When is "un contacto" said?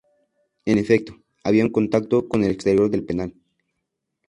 1.63-2.27